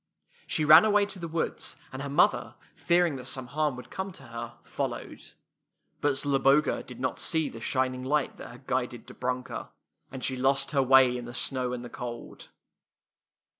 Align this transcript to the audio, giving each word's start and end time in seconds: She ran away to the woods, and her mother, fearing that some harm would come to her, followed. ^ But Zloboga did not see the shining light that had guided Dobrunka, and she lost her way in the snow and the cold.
She 0.47 0.65
ran 0.65 0.83
away 0.83 1.05
to 1.05 1.19
the 1.19 1.27
woods, 1.27 1.75
and 1.93 2.01
her 2.01 2.09
mother, 2.09 2.55
fearing 2.73 3.17
that 3.17 3.25
some 3.27 3.45
harm 3.45 3.75
would 3.75 3.91
come 3.91 4.11
to 4.13 4.23
her, 4.23 4.57
followed. 4.63 5.19
^ 5.19 5.33
But 6.01 6.13
Zloboga 6.15 6.81
did 6.83 6.99
not 6.99 7.19
see 7.19 7.49
the 7.49 7.61
shining 7.61 8.03
light 8.03 8.37
that 8.37 8.49
had 8.49 8.65
guided 8.65 9.05
Dobrunka, 9.05 9.69
and 10.11 10.23
she 10.23 10.35
lost 10.35 10.71
her 10.71 10.81
way 10.81 11.15
in 11.15 11.25
the 11.25 11.35
snow 11.35 11.71
and 11.71 11.85
the 11.85 11.87
cold. 11.91 12.49